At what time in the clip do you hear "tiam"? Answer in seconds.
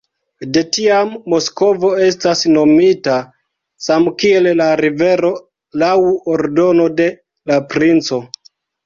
0.75-1.09